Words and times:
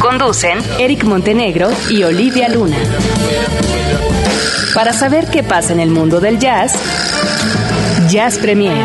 Conducen 0.00 0.58
Eric 0.78 1.04
Montenegro 1.04 1.70
y 1.90 2.04
Olivia 2.04 2.48
Luna. 2.48 2.76
Para 4.74 4.92
saber 4.92 5.28
qué 5.28 5.42
pasa 5.42 5.72
en 5.72 5.80
el 5.80 5.90
mundo 5.90 6.20
del 6.20 6.38
jazz, 6.38 6.74
Jazz 8.08 8.38
Premier. 8.38 8.76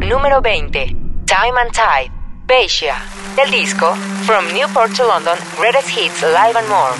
Número 0.00 0.40
20. 0.40 0.86
Time 1.26 1.60
and 1.60 1.70
Tide. 1.72 2.10
Beisia. 2.46 2.94
Del 3.36 3.50
disco 3.50 3.94
From 4.24 4.46
Newport 4.54 4.96
to 4.96 5.06
London, 5.06 5.36
Greatest 5.58 5.90
Hits 5.90 6.22
Live 6.22 6.58
and 6.58 6.68
More. 6.68 6.94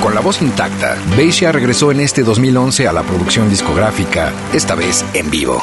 Con 0.00 0.14
la 0.14 0.20
voz 0.20 0.40
intacta, 0.40 0.96
Beisia 1.16 1.50
regresó 1.50 1.90
en 1.90 2.00
este 2.00 2.22
2011 2.22 2.86
a 2.86 2.92
la 2.92 3.02
producción 3.02 3.50
discográfica, 3.50 4.32
esta 4.52 4.74
vez 4.74 5.04
en 5.14 5.30
vivo. 5.30 5.62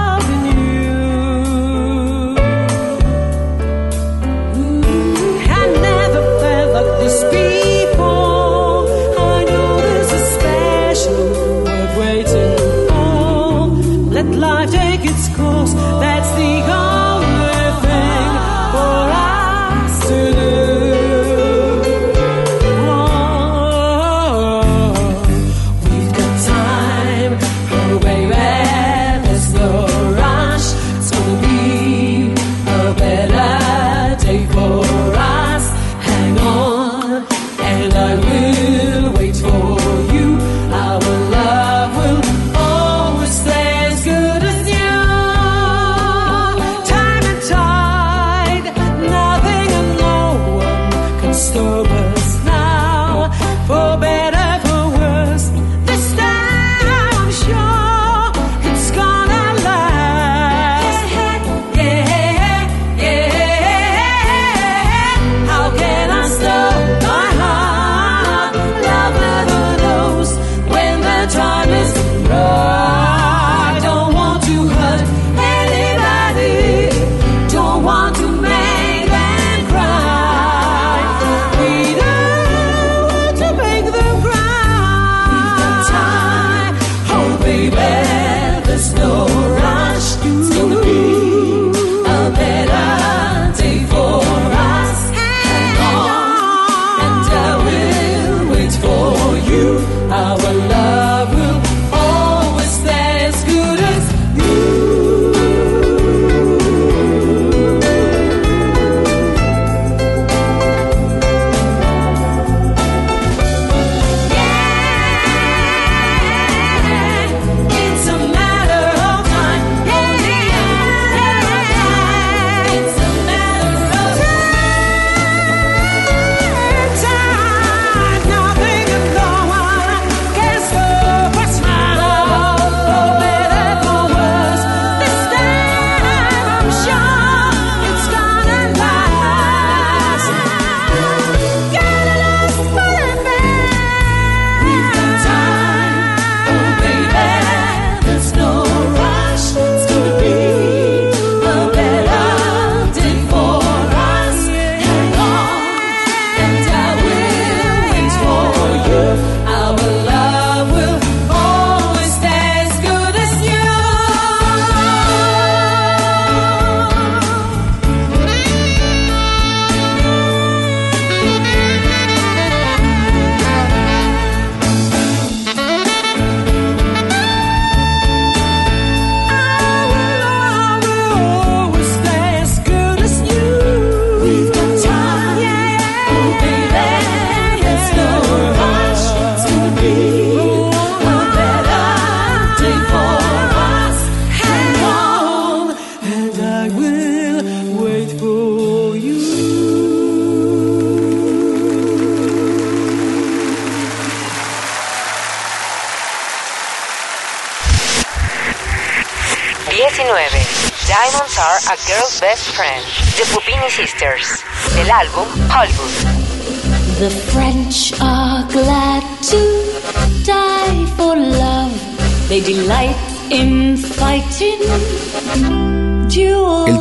its 15.61 16.10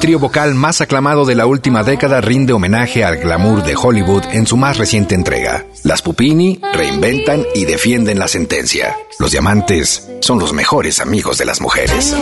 trío 0.01 0.19
vocal 0.19 0.55
más 0.55 0.81
aclamado 0.81 1.27
de 1.27 1.35
la 1.35 1.47
última 1.47 1.85
década 1.85 2.21
rinde 2.21 2.55
homenaje 2.55 3.05
al 3.05 3.19
glamour 3.19 3.63
de 3.63 3.77
Hollywood 3.77 4.25
en 4.33 4.47
su 4.47 4.57
más 4.57 4.79
reciente 4.79 5.15
entrega. 5.15 5.67
Las 5.85 6.01
Pupini 6.01 6.59
reinventan 6.73 7.45
y 7.55 7.67
defienden 7.67 8.19
la 8.19 8.27
sentencia. 8.27 8.97
Los 9.19 9.33
diamantes 9.33 10.09
son 10.21 10.39
los 10.39 10.55
mejores 10.55 11.01
amigos 11.01 11.37
de 11.37 11.45
las 11.45 11.61
mujeres. 11.61 12.17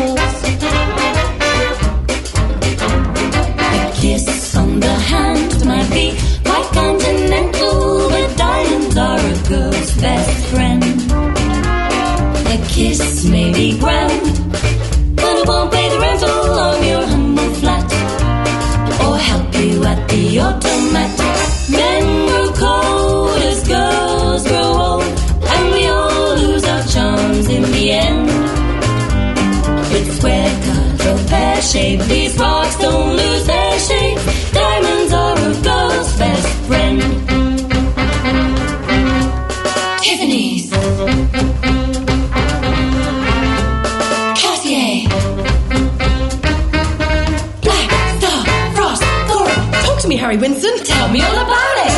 Mary 50.29 50.41
Winston. 50.41 50.77
Tell 50.85 51.09
me 51.09 51.23
all 51.23 51.39
about 51.39 51.77
it. 51.87 51.93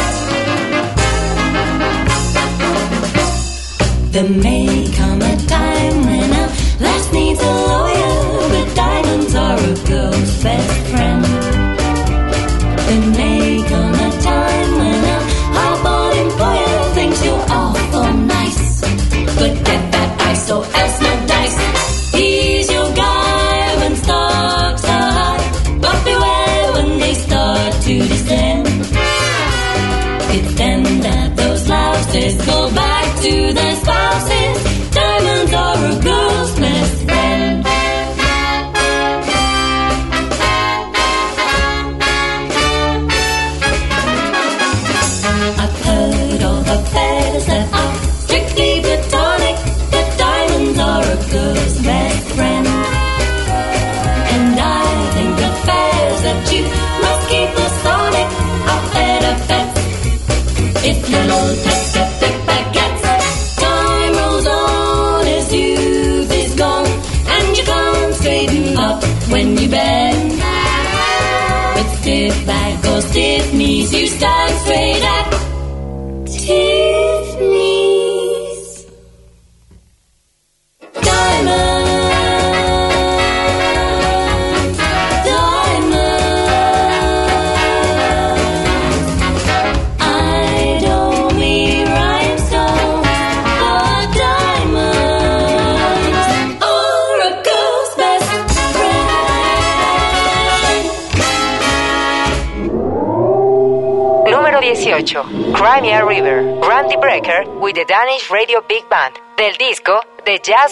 The 4.12 4.22
Maid. 4.22 4.79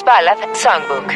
Ballad 0.08 0.38
Songbook. 0.54 1.12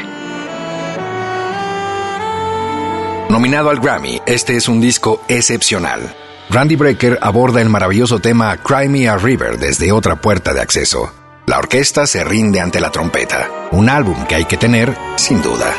Nominado 3.30 3.70
al 3.70 3.80
Grammy, 3.80 4.20
este 4.26 4.54
es 4.54 4.68
un 4.68 4.82
disco 4.82 5.22
excepcional. 5.28 6.14
Randy 6.50 6.76
Brecker 6.76 7.18
aborda 7.22 7.62
el 7.62 7.70
maravilloso 7.70 8.18
tema 8.18 8.54
Cry 8.58 8.90
Me 8.90 9.08
a 9.08 9.16
River 9.16 9.58
desde 9.58 9.92
otra 9.92 10.16
puerta 10.16 10.52
de 10.52 10.60
acceso. 10.60 11.10
La 11.46 11.56
orquesta 11.56 12.06
se 12.06 12.22
rinde 12.22 12.60
ante 12.60 12.80
la 12.80 12.90
trompeta, 12.90 13.48
un 13.70 13.88
álbum 13.88 14.26
que 14.26 14.34
hay 14.34 14.44
que 14.44 14.58
tener 14.58 14.94
sin 15.16 15.40
duda. 15.40 15.72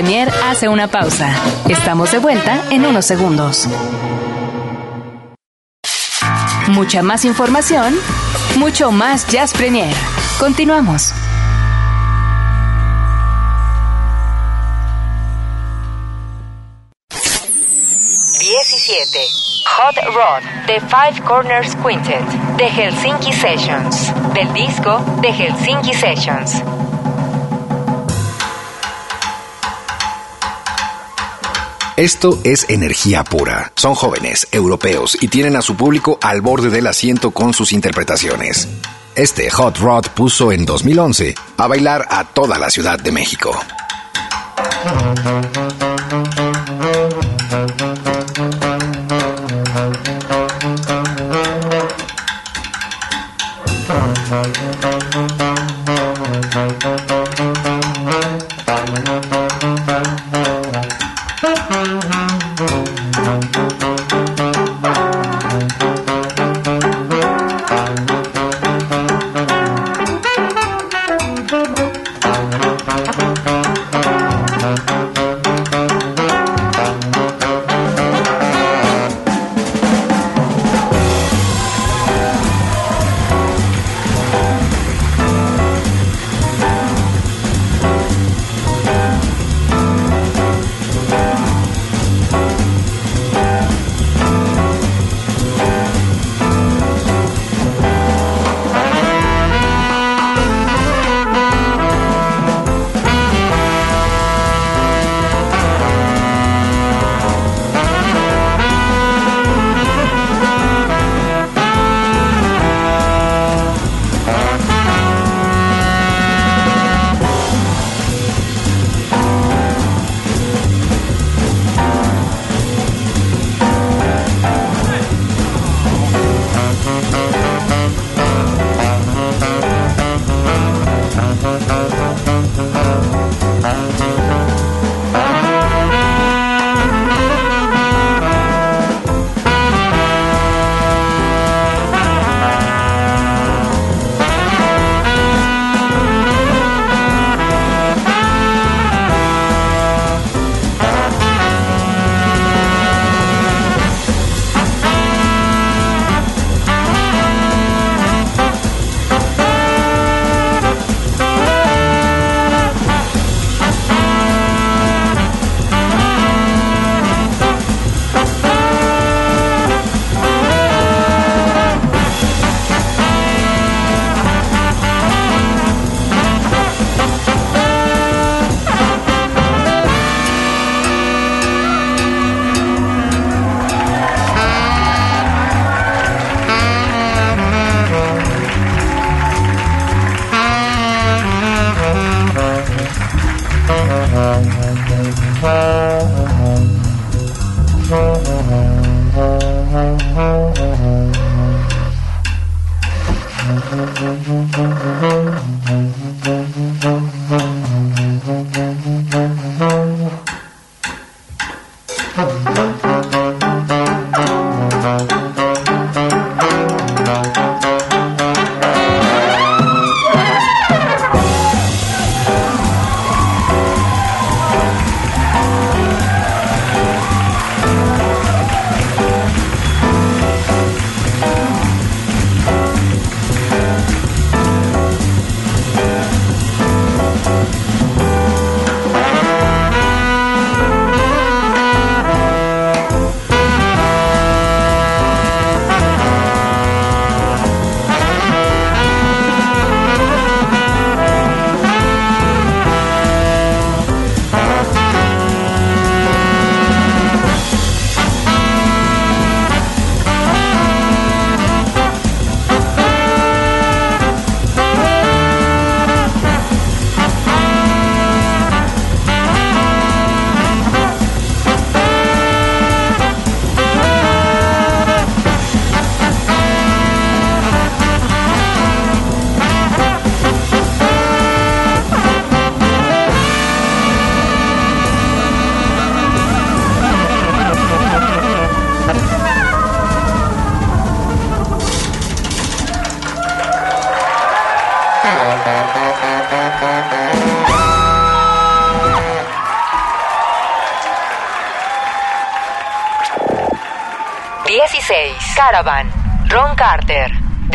Premier 0.00 0.32
hace 0.44 0.66
una 0.66 0.88
pausa. 0.88 1.30
Estamos 1.68 2.10
de 2.10 2.16
vuelta 2.16 2.64
en 2.70 2.86
unos 2.86 3.04
segundos. 3.04 3.68
Mucha 6.68 7.02
más 7.02 7.26
información, 7.26 7.94
mucho 8.56 8.92
más 8.92 9.26
Jazz 9.26 9.52
Premier. 9.52 9.94
Continuamos. 10.38 11.12
17. 17.10 19.18
Hot 19.66 19.96
Rod, 20.14 20.42
The 20.66 20.80
Five 20.80 21.20
Corners 21.26 21.76
Quintet, 21.76 22.24
The 22.56 22.70
Helsinki 22.70 23.34
Sessions, 23.34 24.14
del 24.32 24.50
disco 24.54 25.04
The 25.20 25.30
Helsinki 25.30 25.92
Sessions. 25.92 26.62
Esto 32.00 32.40
es 32.44 32.64
energía 32.70 33.24
pura. 33.24 33.72
Son 33.76 33.94
jóvenes, 33.94 34.48
europeos 34.52 35.18
y 35.20 35.28
tienen 35.28 35.54
a 35.54 35.60
su 35.60 35.76
público 35.76 36.18
al 36.22 36.40
borde 36.40 36.70
del 36.70 36.86
asiento 36.86 37.30
con 37.30 37.52
sus 37.52 37.74
interpretaciones. 37.74 38.68
Este 39.14 39.50
Hot 39.50 39.76
Rod 39.76 40.06
puso 40.14 40.50
en 40.50 40.64
2011 40.64 41.34
a 41.58 41.66
bailar 41.66 42.06
a 42.08 42.24
toda 42.24 42.58
la 42.58 42.70
Ciudad 42.70 42.98
de 42.98 43.12
México. 43.12 43.50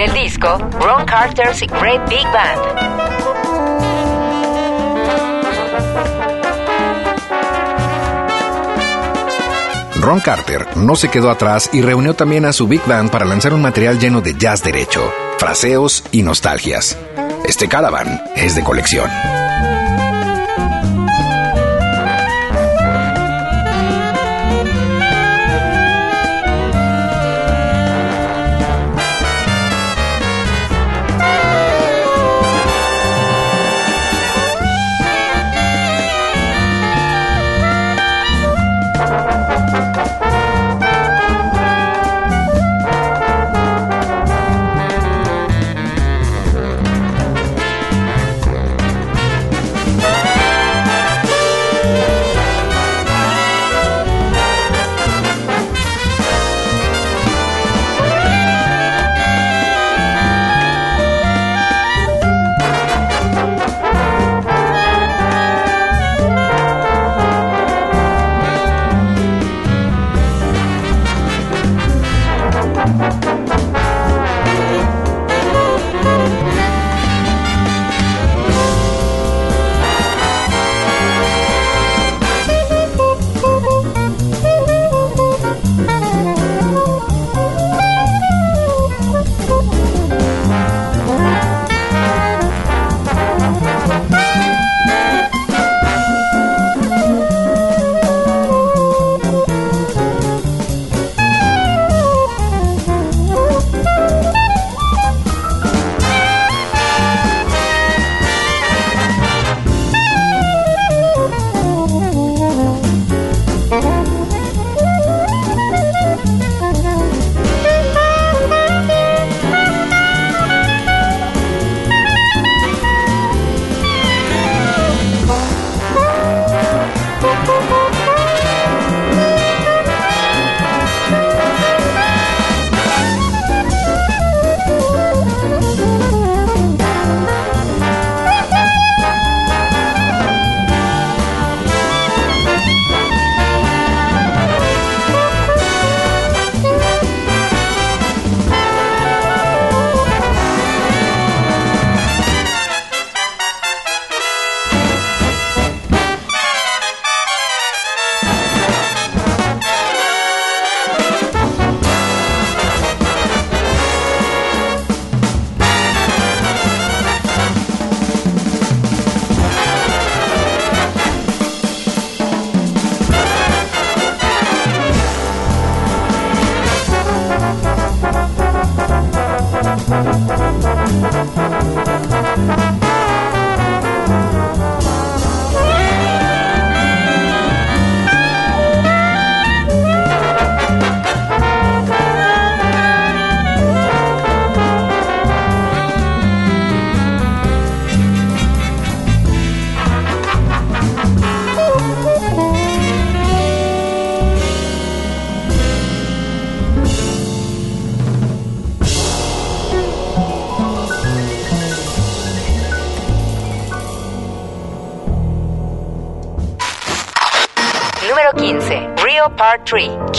Del 0.06 0.14
disco 0.14 0.60
Ron 0.80 1.04
Carter's 1.06 1.62
Great 1.62 2.08
Big 2.08 2.26
Band. 2.26 2.62
Ron 10.00 10.20
Carter 10.20 10.68
no 10.78 10.96
se 10.96 11.10
quedó 11.10 11.32
atrás 11.32 11.72
y 11.74 11.82
reunió 11.82 12.14
también 12.14 12.46
a 12.46 12.54
su 12.54 12.68
Big 12.68 12.86
Band 12.86 13.10
para 13.10 13.26
lanzar 13.26 13.54
un 13.56 13.64
material 13.64 13.98
lleno 13.98 14.22
de 14.22 14.36
jazz 14.36 14.62
derecho, 14.62 15.12
fraseos 15.40 16.04
y 16.12 16.22
nostalgias. 16.22 16.96
Este 17.44 17.68
Caravan 17.68 18.22
es 18.36 18.56
de 18.56 18.64
colección. 18.64 19.10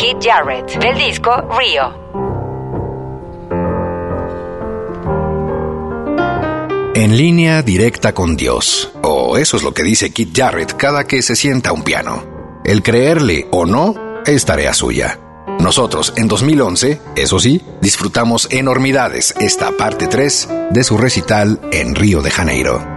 3. 0.06 0.14
Kid 0.14 0.16
Jarrett. 0.22 0.78
Del 0.78 0.98
disco 0.98 1.30
Rio. 1.58 2.06
En 6.94 7.16
línea 7.16 7.62
directa 7.62 8.12
con 8.14 8.36
Dios. 8.36 8.92
O 9.02 9.36
eso 9.36 9.56
es 9.56 9.62
lo 9.62 9.74
que 9.74 9.82
dice 9.82 10.10
Kit 10.10 10.36
Jarrett 10.36 10.76
cada 10.76 11.04
que 11.04 11.22
se 11.22 11.34
sienta 11.34 11.70
a 11.70 11.72
un 11.72 11.82
piano. 11.82 12.24
El 12.64 12.82
creerle 12.82 13.48
o 13.50 13.66
no 13.66 13.94
es 14.24 14.44
tarea 14.44 14.72
suya. 14.74 15.18
Nosotros, 15.60 16.12
en 16.16 16.28
2011, 16.28 17.00
eso 17.16 17.38
sí, 17.38 17.62
disfrutamos 17.80 18.48
enormidades 18.50 19.34
esta 19.40 19.72
parte 19.72 20.06
3 20.06 20.48
de 20.70 20.84
su 20.84 20.98
recital 20.98 21.60
en 21.72 21.94
Río 21.94 22.22
de 22.22 22.30
Janeiro. 22.30 22.95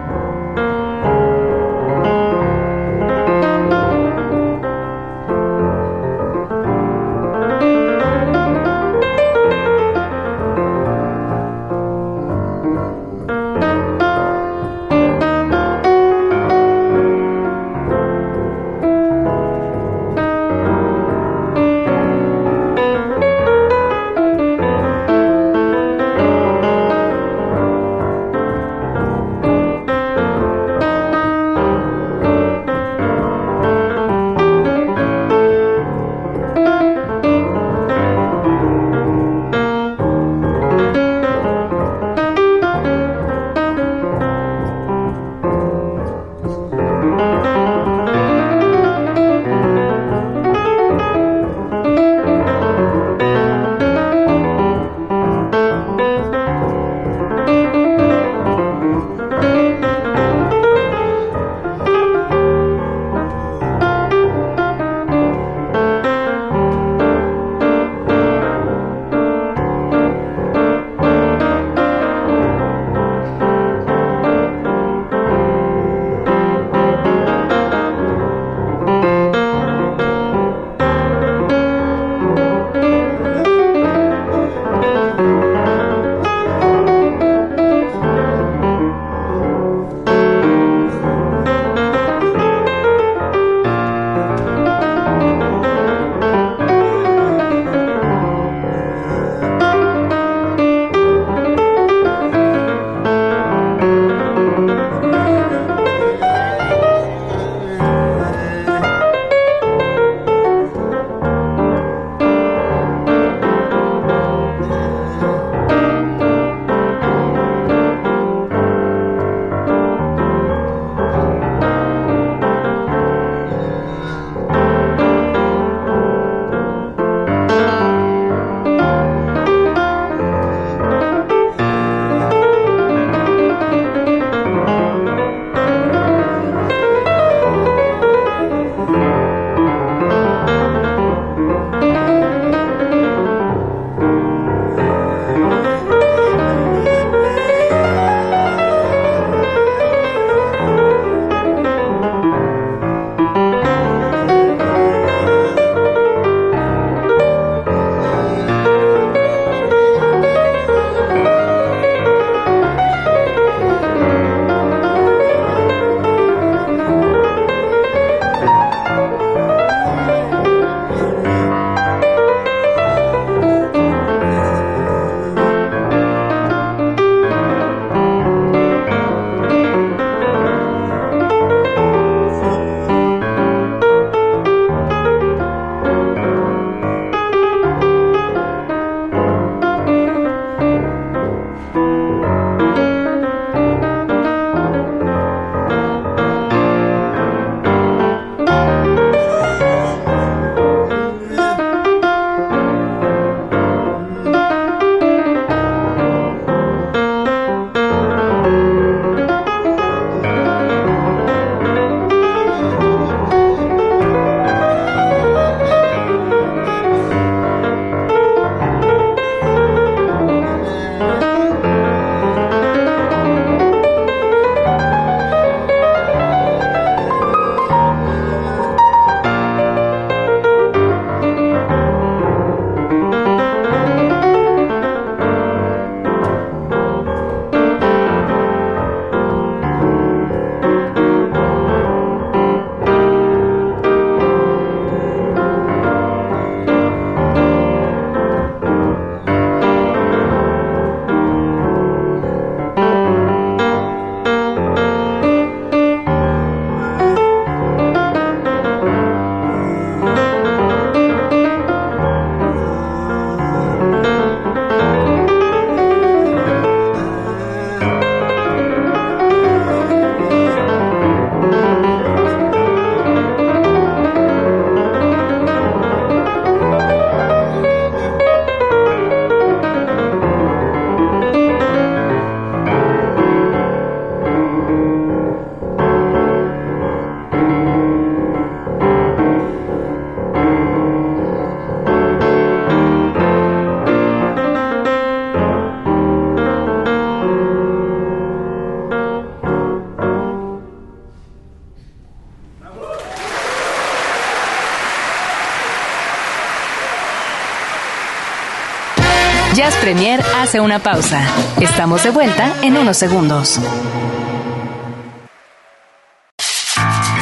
Jazz 309.60 309.76
Premier 309.76 310.24
hace 310.38 310.62
una 310.62 310.80
pausa. 310.80 311.22
Estamos 311.60 312.02
de 312.04 312.12
vuelta 312.12 312.56
en 312.62 312.78
unos 312.78 312.95
segundos. 312.95 313.60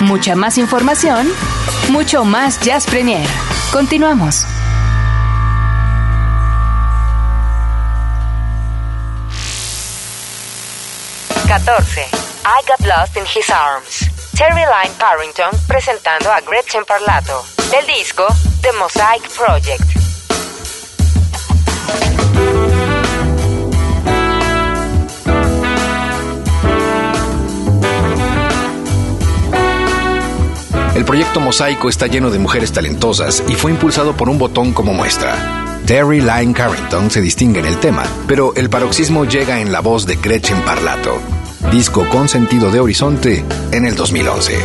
Mucha 0.01 0.35
más 0.35 0.59
información, 0.59 1.27
mucho 1.89 2.25
más 2.25 2.59
Jazz 2.59 2.85
Premier. 2.85 3.27
Continuamos. 3.73 4.45
¡14! 11.47 12.03
I 12.45 12.61
Got 12.67 12.85
Lost 12.85 13.17
in 13.17 13.23
His 13.23 13.49
Arms. 13.49 14.11
Terry 14.37 14.61
Lyne 14.61 14.93
Parrington 14.99 15.49
presentando 15.67 16.31
a 16.31 16.39
Gretchen 16.41 16.85
Parlato 16.85 17.43
del 17.71 17.87
disco 17.87 18.27
The 18.61 18.73
Mosaic 18.73 19.27
Project. 19.35 20.06
El 30.97 31.05
proyecto 31.05 31.39
Mosaico 31.39 31.89
está 31.89 32.07
lleno 32.07 32.31
de 32.31 32.39
mujeres 32.39 32.71
talentosas 32.71 33.43
y 33.47 33.53
fue 33.53 33.69
impulsado 33.69 34.17
por 34.17 34.29
un 34.29 34.39
botón 34.39 34.73
como 34.73 34.95
muestra. 34.95 35.35
Terry 35.85 36.21
Lyne 36.21 36.55
Carrington 36.55 37.11
se 37.11 37.21
distingue 37.21 37.59
en 37.59 37.67
el 37.67 37.79
tema, 37.79 38.03
pero 38.27 38.55
el 38.55 38.67
paroxismo 38.67 39.23
llega 39.23 39.61
en 39.61 39.71
la 39.71 39.81
voz 39.81 40.07
de 40.07 40.15
Gretchen 40.15 40.59
Parlato. 40.63 41.21
Disco 41.71 42.09
con 42.09 42.27
sentido 42.27 42.71
de 42.71 42.79
horizonte 42.79 43.45
en 43.71 43.85
el 43.85 43.95
2011. 43.95 44.57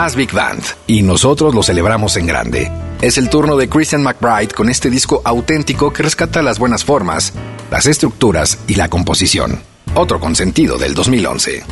Más 0.00 0.16
Big 0.16 0.32
Band, 0.32 0.62
y 0.86 1.02
nosotros 1.02 1.54
lo 1.54 1.62
celebramos 1.62 2.16
en 2.16 2.26
grande. 2.26 2.72
Es 3.02 3.18
el 3.18 3.28
turno 3.28 3.54
de 3.58 3.68
Christian 3.68 4.02
McBride 4.02 4.54
con 4.54 4.70
este 4.70 4.88
disco 4.88 5.20
auténtico 5.26 5.92
que 5.92 6.02
rescata 6.02 6.40
las 6.40 6.58
buenas 6.58 6.86
formas, 6.86 7.34
las 7.70 7.84
estructuras 7.84 8.60
y 8.66 8.76
la 8.76 8.88
composición. 8.88 9.60
Otro 9.94 10.18
consentido 10.18 10.78
del 10.78 10.94
2011. 10.94 11.64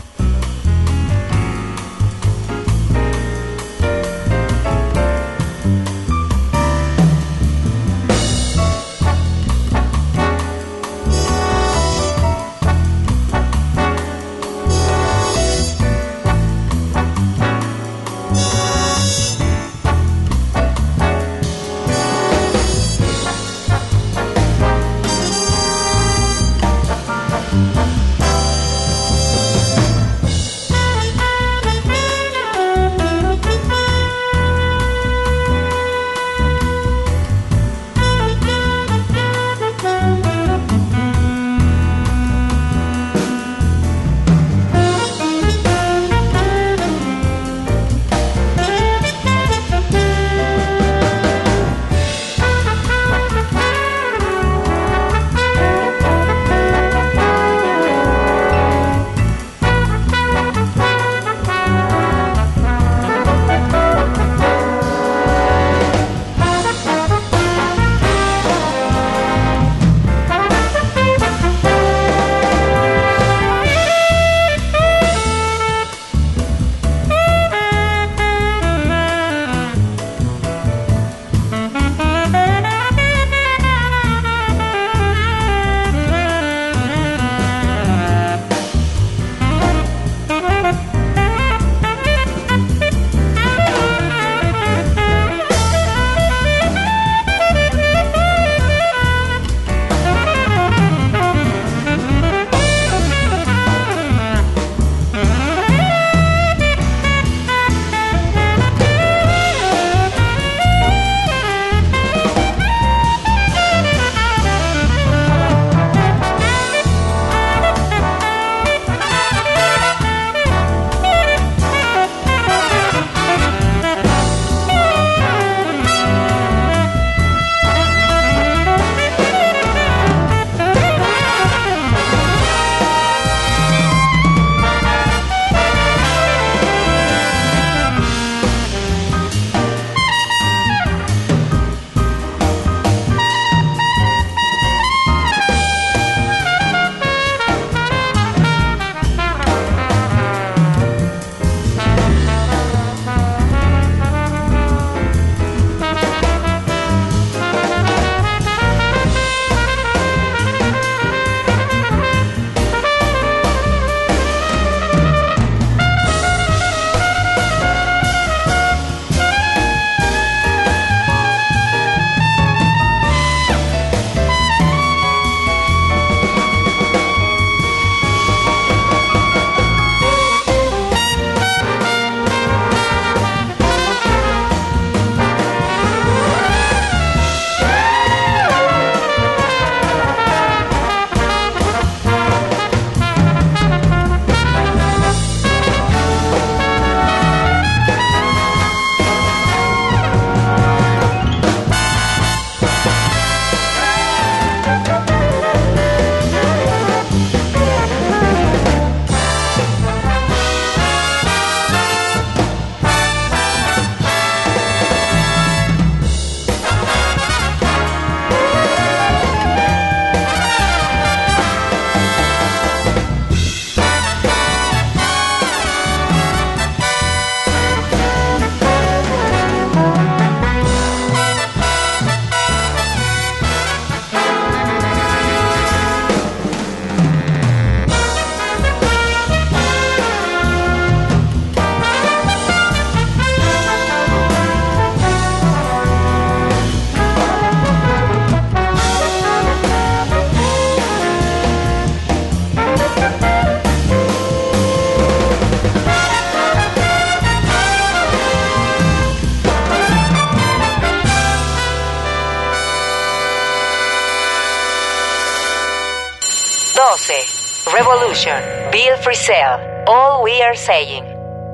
All 269.31 270.24
We 270.24 270.43
Are 270.43 270.57
Saying. 270.57 271.05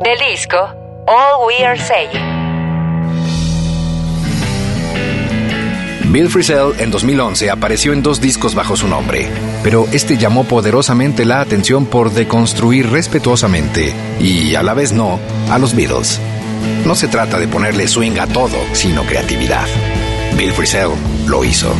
Del 0.00 0.16
disco, 0.30 0.56
All 1.08 1.44
We 1.44 1.64
Are 1.64 1.76
Saying. 1.76 2.22
Bill 6.12 6.28
Frisell 6.28 6.78
en 6.78 6.92
2011 6.92 7.50
apareció 7.50 7.92
en 7.92 8.00
dos 8.04 8.20
discos 8.20 8.54
bajo 8.54 8.76
su 8.76 8.86
nombre, 8.86 9.28
pero 9.64 9.88
este 9.90 10.16
llamó 10.16 10.44
poderosamente 10.44 11.24
la 11.24 11.40
atención 11.40 11.86
por 11.86 12.12
deconstruir 12.12 12.90
respetuosamente 12.90 13.92
y 14.20 14.54
a 14.54 14.62
la 14.62 14.74
vez 14.74 14.92
no 14.92 15.18
a 15.50 15.58
los 15.58 15.74
Beatles. 15.74 16.20
No 16.86 16.94
se 16.94 17.08
trata 17.08 17.40
de 17.40 17.48
ponerle 17.48 17.88
swing 17.88 18.20
a 18.20 18.28
todo, 18.28 18.56
sino 18.72 19.02
creatividad. 19.02 19.66
Bill 20.36 20.52
Frisell 20.52 20.90
lo 21.26 21.44
hizo. 21.44 21.74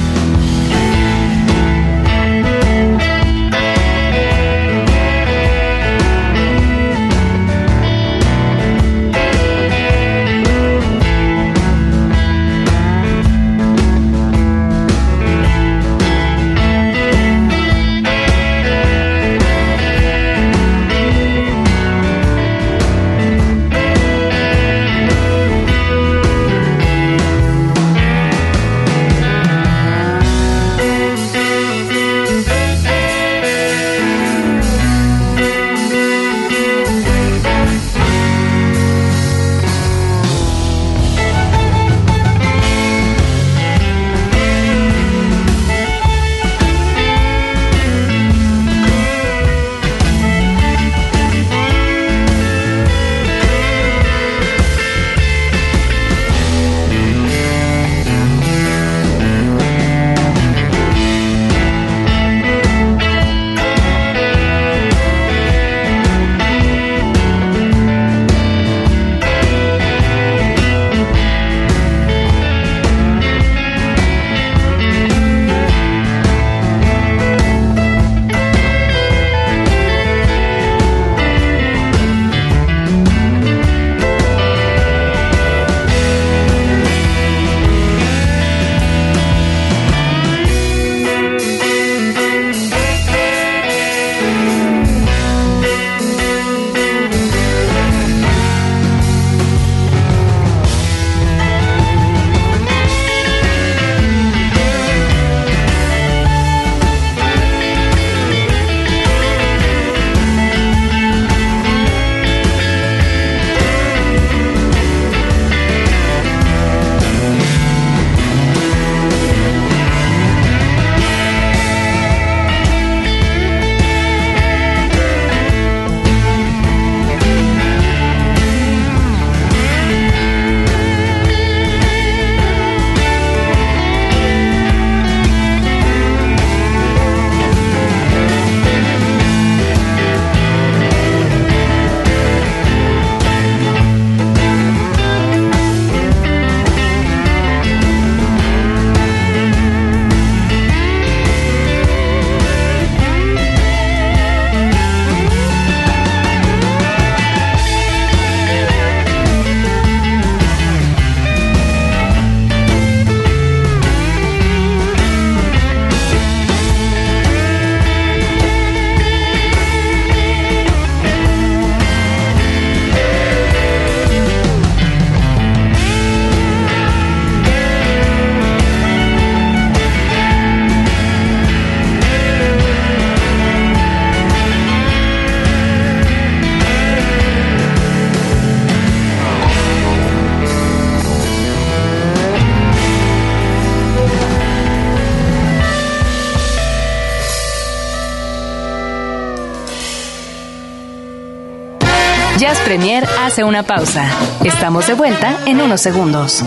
Hace 203.35 203.43
una 203.43 203.65
pausa. 203.65 204.09
Estamos 204.45 204.87
de 204.87 204.95
vuelta 204.95 205.37
en 205.45 205.61
unos 205.61 205.81
segundos. 205.81 206.45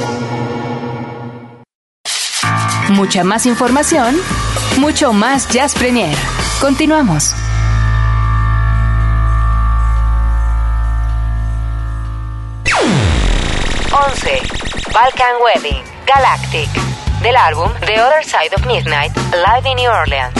Mucha 2.87 3.25
más 3.25 3.45
información, 3.45 4.15
mucho 4.77 5.11
más 5.11 5.49
Jazz 5.49 5.73
Premier. 5.73 6.15
Continuamos. 6.61 7.35
11. 13.91 14.41
Balkan 14.93 15.35
Wedding, 15.43 15.83
Galactic, 16.05 16.69
del 17.21 17.35
álbum 17.35 17.69
The 17.85 18.01
Other 18.01 18.23
Side 18.23 18.55
of 18.55 18.65
Midnight, 18.65 19.13
Live 19.33 19.69
in 19.69 19.75
New 19.75 19.91
Orleans. 19.91 20.36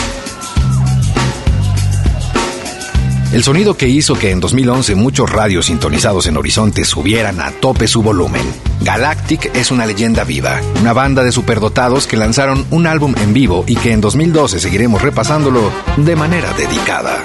El 3.34 3.43
sonido 3.43 3.75
que 3.75 3.89
hizo 3.89 4.15
que 4.15 4.32
en 4.32 4.39
2011 4.39 4.95
muchos 4.95 5.30
radios 5.30 5.65
sintonizados 5.65 6.28
en 6.28 6.38
Horizonte 6.38 6.86
subieran 6.86 7.41
a 7.41 7.51
tope 7.51 7.88
su 7.88 8.01
volumen. 8.01 8.41
Galactic 8.82 9.53
es 9.53 9.69
una 9.69 9.86
leyenda 9.86 10.23
viva, 10.23 10.61
una 10.80 10.93
banda 10.93 11.23
de 11.23 11.34
superdotados 11.34 12.07
que 12.07 12.15
lanzaron 12.15 12.65
un 12.71 12.88
álbum 12.88 13.13
en 13.21 13.34
vivo 13.34 13.65
y 13.67 13.75
que 13.75 13.91
en 13.91 13.99
2012 13.99 14.61
seguiremos 14.61 15.01
repasándolo 15.01 15.71
de 15.97 16.15
manera 16.15 16.53
dedicada. 16.53 17.21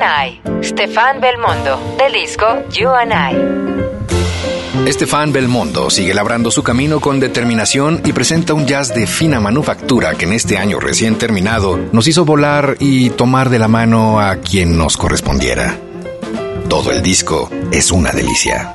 And 0.00 0.04
I, 0.04 0.40
Stefan 0.62 1.20
Belmondo, 1.20 1.96
del 1.98 2.12
disco 2.12 2.64
You 2.72 2.88
and 2.88 3.12
I. 3.12 4.88
Estefan 4.88 5.32
Belmondo 5.32 5.90
sigue 5.90 6.14
labrando 6.14 6.50
su 6.50 6.62
camino 6.62 7.00
con 7.00 7.20
determinación 7.20 8.00
y 8.04 8.12
presenta 8.12 8.54
un 8.54 8.66
jazz 8.66 8.94
de 8.94 9.06
fina 9.06 9.40
manufactura 9.40 10.14
que 10.14 10.24
en 10.24 10.32
este 10.32 10.56
año 10.56 10.78
recién 10.78 11.18
terminado 11.18 11.78
nos 11.92 12.06
hizo 12.06 12.24
volar 12.24 12.76
y 12.78 13.10
tomar 13.10 13.50
de 13.50 13.58
la 13.58 13.68
mano 13.68 14.20
a 14.20 14.36
quien 14.36 14.78
nos 14.78 14.96
correspondiera. 14.96 15.76
Todo 16.68 16.92
el 16.92 17.02
disco 17.02 17.50
es 17.72 17.90
una 17.90 18.12
delicia. 18.12 18.74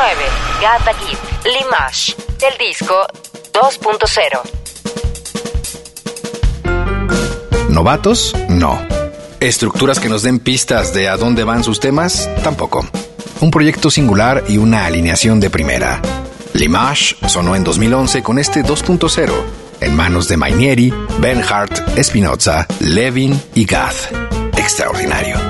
The 0.00 0.94
Gift, 1.04 1.22
Limash, 1.44 2.14
del 2.38 2.56
disco 2.58 3.06
2.0. 3.52 4.40
¿Novatos? 7.68 8.34
No. 8.48 8.80
¿Estructuras 9.40 10.00
que 10.00 10.08
nos 10.08 10.22
den 10.22 10.38
pistas 10.38 10.94
de 10.94 11.10
a 11.10 11.18
dónde 11.18 11.44
van 11.44 11.62
sus 11.62 11.80
temas? 11.80 12.30
Tampoco. 12.42 12.88
Un 13.40 13.50
proyecto 13.50 13.90
singular 13.90 14.44
y 14.48 14.56
una 14.56 14.86
alineación 14.86 15.38
de 15.38 15.50
primera. 15.50 16.00
Limash 16.54 17.16
sonó 17.28 17.54
en 17.54 17.62
2011 17.62 18.22
con 18.22 18.38
este 18.38 18.64
2.0, 18.64 19.30
en 19.82 19.94
manos 19.94 20.28
de 20.28 20.38
Mainieri, 20.38 20.94
Bernhardt, 21.18 21.98
Espinoza, 21.98 22.66
Levin 22.80 23.38
y 23.54 23.66
Gath. 23.66 24.10
Extraordinario. 24.56 25.49